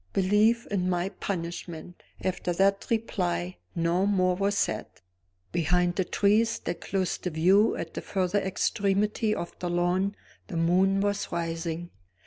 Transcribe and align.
"Believe 0.13 0.67
in 0.71 0.89
my 0.89 1.09
punishment!" 1.09 2.01
After 2.23 2.53
that 2.53 2.87
reply, 2.89 3.57
no 3.75 4.07
more 4.07 4.35
was 4.35 4.57
said. 4.57 4.87
Behind 5.51 5.95
the 5.95 6.03
trees 6.03 6.57
that 6.61 6.81
closed 6.81 7.21
the 7.23 7.29
view 7.29 7.75
at 7.75 7.93
the 7.93 8.01
further 8.01 8.39
extremity 8.39 9.35
of 9.35 9.51
the 9.59 9.69
lawn 9.69 10.15
the 10.47 10.57
moon 10.57 11.01
was 11.01 11.31
rising. 11.31 11.91